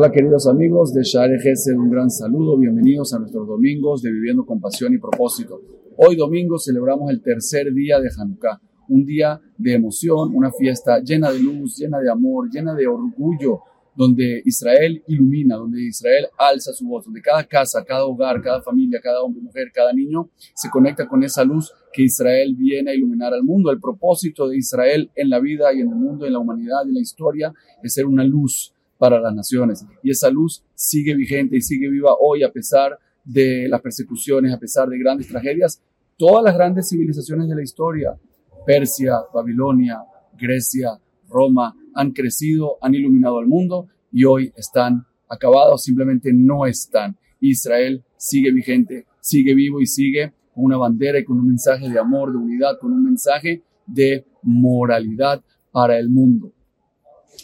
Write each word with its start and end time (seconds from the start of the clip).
Hola 0.00 0.12
queridos 0.12 0.46
amigos 0.46 0.94
de 0.94 1.02
Share 1.02 1.40
Gesed, 1.40 1.76
un 1.76 1.90
gran 1.90 2.08
saludo, 2.08 2.56
bienvenidos 2.56 3.12
a 3.14 3.18
nuestros 3.18 3.48
domingos 3.48 4.00
de 4.00 4.12
Viviendo 4.12 4.46
con 4.46 4.60
Pasión 4.60 4.94
y 4.94 4.98
Propósito. 4.98 5.60
Hoy 5.96 6.14
domingo 6.14 6.56
celebramos 6.56 7.10
el 7.10 7.20
tercer 7.20 7.74
día 7.74 7.98
de 7.98 8.08
Hanukkah, 8.16 8.60
un 8.90 9.04
día 9.04 9.40
de 9.56 9.72
emoción, 9.72 10.36
una 10.36 10.52
fiesta 10.52 11.00
llena 11.00 11.32
de 11.32 11.40
luz, 11.40 11.78
llena 11.78 11.98
de 11.98 12.12
amor, 12.12 12.48
llena 12.48 12.76
de 12.76 12.86
orgullo, 12.86 13.62
donde 13.96 14.40
Israel 14.44 15.02
ilumina, 15.08 15.56
donde 15.56 15.82
Israel 15.82 16.28
alza 16.38 16.72
su 16.72 16.86
voz, 16.86 17.04
donde 17.04 17.20
cada 17.20 17.42
casa, 17.42 17.84
cada 17.84 18.04
hogar, 18.04 18.40
cada 18.40 18.62
familia, 18.62 19.00
cada 19.02 19.20
hombre, 19.24 19.42
mujer, 19.42 19.72
cada 19.74 19.92
niño 19.92 20.30
se 20.54 20.70
conecta 20.70 21.08
con 21.08 21.24
esa 21.24 21.42
luz 21.42 21.72
que 21.92 22.04
Israel 22.04 22.54
viene 22.56 22.92
a 22.92 22.94
iluminar 22.94 23.34
al 23.34 23.42
mundo. 23.42 23.72
El 23.72 23.80
propósito 23.80 24.46
de 24.46 24.58
Israel 24.58 25.10
en 25.16 25.28
la 25.28 25.40
vida 25.40 25.74
y 25.74 25.80
en 25.80 25.88
el 25.88 25.96
mundo, 25.96 26.24
en 26.24 26.34
la 26.34 26.38
humanidad 26.38 26.84
y 26.84 26.90
en 26.90 26.94
la 26.94 27.00
historia 27.00 27.52
es 27.82 27.94
ser 27.94 28.06
una 28.06 28.22
luz 28.22 28.77
para 28.98 29.20
las 29.20 29.34
naciones. 29.34 29.86
Y 30.02 30.10
esa 30.10 30.28
luz 30.30 30.64
sigue 30.74 31.14
vigente 31.14 31.56
y 31.56 31.62
sigue 31.62 31.88
viva 31.88 32.14
hoy 32.20 32.42
a 32.42 32.52
pesar 32.52 32.98
de 33.24 33.68
las 33.68 33.80
persecuciones, 33.80 34.52
a 34.52 34.58
pesar 34.58 34.88
de 34.88 34.98
grandes 34.98 35.28
tragedias. 35.28 35.80
Todas 36.16 36.44
las 36.44 36.54
grandes 36.54 36.88
civilizaciones 36.88 37.48
de 37.48 37.54
la 37.54 37.62
historia, 37.62 38.18
Persia, 38.66 39.14
Babilonia, 39.32 40.00
Grecia, 40.36 40.98
Roma, 41.28 41.74
han 41.94 42.12
crecido, 42.12 42.76
han 42.80 42.94
iluminado 42.94 43.38
al 43.38 43.46
mundo 43.46 43.88
y 44.12 44.24
hoy 44.24 44.52
están 44.56 45.06
acabados, 45.28 45.82
simplemente 45.82 46.32
no 46.32 46.66
están. 46.66 47.16
Israel 47.40 48.02
sigue 48.16 48.50
vigente, 48.50 49.06
sigue 49.20 49.54
vivo 49.54 49.80
y 49.80 49.86
sigue 49.86 50.32
con 50.54 50.64
una 50.64 50.76
bandera 50.76 51.18
y 51.18 51.24
con 51.24 51.38
un 51.38 51.46
mensaje 51.46 51.88
de 51.88 51.98
amor, 51.98 52.32
de 52.32 52.38
unidad, 52.38 52.78
con 52.80 52.92
un 52.92 53.04
mensaje 53.04 53.62
de 53.86 54.24
moralidad 54.42 55.42
para 55.70 55.98
el 55.98 56.08
mundo. 56.08 56.52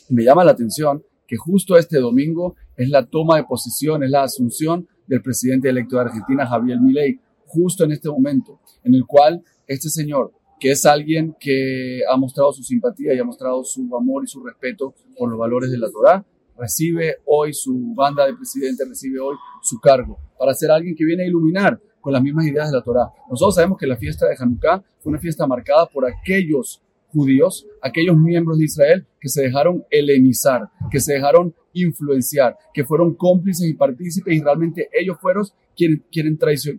Me 0.08 0.24
llama 0.24 0.44
la 0.44 0.52
atención 0.52 1.02
que 1.26 1.36
justo 1.36 1.76
este 1.76 1.98
domingo 1.98 2.54
es 2.76 2.88
la 2.88 3.06
toma 3.06 3.36
de 3.36 3.44
posición, 3.44 4.02
es 4.02 4.10
la 4.10 4.24
asunción 4.24 4.88
del 5.06 5.22
presidente 5.22 5.68
electo 5.68 5.96
de 5.96 6.02
Argentina, 6.02 6.46
Javier 6.46 6.80
Milei, 6.80 7.20
justo 7.46 7.84
en 7.84 7.92
este 7.92 8.08
momento, 8.08 8.60
en 8.82 8.94
el 8.94 9.04
cual 9.06 9.42
este 9.66 9.88
señor, 9.88 10.32
que 10.58 10.70
es 10.72 10.84
alguien 10.86 11.36
que 11.38 12.00
ha 12.10 12.16
mostrado 12.16 12.52
su 12.52 12.62
simpatía 12.62 13.14
y 13.14 13.18
ha 13.18 13.24
mostrado 13.24 13.64
su 13.64 13.94
amor 13.96 14.24
y 14.24 14.26
su 14.26 14.42
respeto 14.42 14.94
por 15.16 15.30
los 15.30 15.38
valores 15.38 15.70
de 15.70 15.78
la 15.78 15.90
Torá, 15.90 16.24
recibe 16.56 17.16
hoy 17.26 17.52
su 17.52 17.94
banda 17.94 18.26
de 18.26 18.34
presidente, 18.34 18.84
recibe 18.84 19.18
hoy 19.20 19.36
su 19.62 19.78
cargo, 19.80 20.18
para 20.38 20.54
ser 20.54 20.70
alguien 20.70 20.94
que 20.94 21.04
viene 21.04 21.24
a 21.24 21.26
iluminar 21.26 21.80
con 22.00 22.12
las 22.12 22.22
mismas 22.22 22.46
ideas 22.46 22.70
de 22.70 22.76
la 22.76 22.82
Torá. 22.82 23.10
Nosotros 23.30 23.54
sabemos 23.54 23.78
que 23.78 23.86
la 23.86 23.96
fiesta 23.96 24.26
de 24.26 24.36
Hanukkah 24.38 24.82
fue 25.00 25.10
una 25.10 25.18
fiesta 25.18 25.46
marcada 25.46 25.86
por 25.86 26.06
aquellos 26.06 26.82
judíos, 27.14 27.66
aquellos 27.80 28.18
miembros 28.18 28.58
de 28.58 28.64
Israel 28.64 29.06
que 29.20 29.28
se 29.28 29.42
dejaron 29.42 29.84
helenizar, 29.90 30.68
que 30.90 31.00
se 31.00 31.14
dejaron 31.14 31.54
influenciar, 31.72 32.56
que 32.72 32.84
fueron 32.84 33.14
cómplices 33.14 33.68
y 33.68 33.74
partícipes 33.74 34.34
y 34.34 34.42
realmente 34.42 34.88
ellos 34.92 35.16
fueron 35.20 35.44
quienes, 35.76 36.02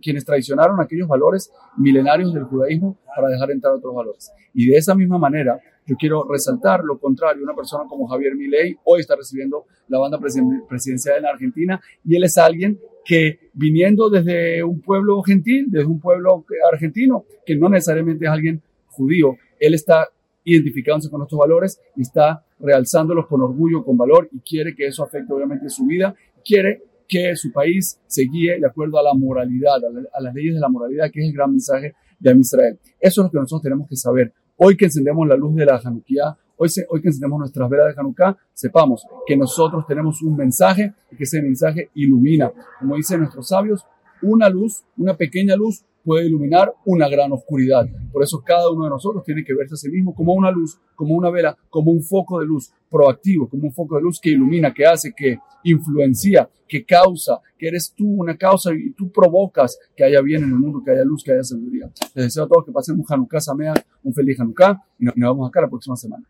quienes 0.02 0.24
traicionaron 0.24 0.80
aquellos 0.80 1.08
valores 1.08 1.50
milenarios 1.76 2.32
del 2.32 2.44
judaísmo 2.44 2.98
para 3.14 3.28
dejar 3.28 3.50
entrar 3.50 3.74
otros 3.74 3.94
valores. 3.94 4.30
Y 4.54 4.66
de 4.66 4.76
esa 4.76 4.94
misma 4.94 5.18
manera, 5.18 5.58
yo 5.86 5.96
quiero 5.96 6.26
resaltar 6.28 6.82
lo 6.82 6.98
contrario. 6.98 7.42
Una 7.42 7.54
persona 7.54 7.84
como 7.88 8.06
Javier 8.08 8.34
Milei 8.34 8.76
hoy 8.84 9.00
está 9.00 9.16
recibiendo 9.16 9.66
la 9.88 9.98
banda 9.98 10.18
presidencial 10.18 11.18
en 11.18 11.26
Argentina 11.26 11.80
y 12.04 12.16
él 12.16 12.24
es 12.24 12.36
alguien 12.38 12.78
que 13.04 13.38
viniendo 13.52 14.10
desde 14.10 14.64
un 14.64 14.80
pueblo 14.80 15.22
gentil, 15.22 15.66
desde 15.68 15.86
un 15.86 16.00
pueblo 16.00 16.44
argentino, 16.72 17.24
que 17.44 17.56
no 17.56 17.68
necesariamente 17.68 18.24
es 18.24 18.30
alguien 18.30 18.62
judío, 18.88 19.36
él 19.60 19.74
está 19.74 20.08
identificándose 20.46 21.10
con 21.10 21.22
estos 21.22 21.38
valores 21.38 21.80
y 21.96 22.02
está 22.02 22.44
realzándolos 22.60 23.26
con 23.26 23.42
orgullo, 23.42 23.84
con 23.84 23.96
valor 23.96 24.28
y 24.32 24.38
quiere 24.40 24.74
que 24.74 24.86
eso 24.86 25.02
afecte 25.02 25.32
obviamente 25.32 25.68
su 25.68 25.86
vida, 25.86 26.14
quiere 26.44 26.82
que 27.08 27.34
su 27.36 27.52
país 27.52 28.00
se 28.06 28.22
guíe 28.22 28.58
de 28.60 28.66
acuerdo 28.66 28.98
a 28.98 29.02
la 29.02 29.12
moralidad, 29.12 29.74
a, 29.76 30.20
las 30.20 30.34
leyes 30.34 30.54
de 30.54 30.60
la 30.60 30.68
moralidad, 30.68 31.10
que 31.12 31.20
es 31.20 31.28
el 31.28 31.34
gran 31.34 31.50
mensaje 31.50 31.94
de 32.18 32.32
Israel. 32.38 32.78
Eso 33.00 33.20
es 33.20 33.24
lo 33.24 33.30
que 33.30 33.38
nosotros 33.38 33.62
tenemos 33.62 33.88
que 33.88 33.96
saber. 33.96 34.32
Hoy 34.56 34.76
que 34.76 34.86
encendemos 34.86 35.26
la 35.26 35.36
luz 35.36 35.54
de 35.56 35.66
la 35.66 35.80
Hanukkah, 35.84 36.38
hoy, 36.56 36.68
hoy 36.88 37.02
que 37.02 37.08
encendemos 37.08 37.38
nuestras 37.40 37.68
velas 37.68 37.94
de 37.94 38.00
Hanukkah, 38.00 38.36
sepamos 38.54 39.04
que 39.26 39.36
nosotros 39.36 39.84
tenemos 39.86 40.22
un 40.22 40.36
mensaje 40.36 40.94
y 41.10 41.16
que 41.16 41.24
ese 41.24 41.42
mensaje 41.42 41.90
ilumina. 41.94 42.52
Como 42.78 42.96
dicen 42.96 43.18
nuestros 43.20 43.48
sabios, 43.48 43.84
una 44.22 44.48
luz, 44.48 44.84
una 44.96 45.14
pequeña 45.14 45.56
luz 45.56 45.84
puede 46.06 46.26
iluminar 46.26 46.72
una 46.84 47.08
gran 47.08 47.32
oscuridad. 47.32 47.84
Por 48.12 48.22
eso 48.22 48.40
cada 48.46 48.70
uno 48.70 48.84
de 48.84 48.90
nosotros 48.90 49.24
tiene 49.24 49.42
que 49.42 49.52
verse 49.52 49.74
a 49.74 49.76
sí 49.76 49.90
mismo 49.90 50.14
como 50.14 50.34
una 50.34 50.52
luz, 50.52 50.78
como 50.94 51.16
una 51.16 51.30
vela, 51.30 51.58
como 51.68 51.90
un 51.90 52.00
foco 52.00 52.38
de 52.38 52.46
luz 52.46 52.72
proactivo, 52.88 53.48
como 53.48 53.64
un 53.64 53.72
foco 53.72 53.96
de 53.96 54.02
luz 54.02 54.20
que 54.20 54.30
ilumina, 54.30 54.72
que 54.72 54.86
hace, 54.86 55.12
que 55.14 55.36
influencia, 55.64 56.48
que 56.68 56.84
causa, 56.84 57.40
que 57.58 57.66
eres 57.66 57.92
tú 57.96 58.06
una 58.06 58.36
causa 58.36 58.72
y 58.72 58.92
tú 58.92 59.10
provocas 59.10 59.76
que 59.96 60.04
haya 60.04 60.22
bien 60.22 60.44
en 60.44 60.50
el 60.50 60.56
mundo, 60.56 60.80
que 60.84 60.92
haya 60.92 61.04
luz, 61.04 61.24
que 61.24 61.32
haya 61.32 61.42
sabiduría. 61.42 61.90
Les 62.14 62.26
deseo 62.26 62.44
a 62.44 62.48
todos 62.48 62.64
que 62.64 62.72
pasen 62.72 62.94
un 62.94 63.04
Hanukkah 63.08 63.40
Samea, 63.40 63.74
un 64.04 64.14
feliz 64.14 64.38
Hanukkah 64.38 64.80
y 65.00 65.06
nos 65.06 65.14
vemos 65.16 65.48
acá 65.48 65.62
la 65.62 65.68
próxima 65.68 65.96
semana. 65.96 66.24